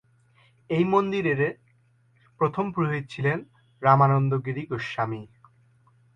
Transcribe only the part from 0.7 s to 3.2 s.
এই মন্দিরের প্রথম পুরোহিত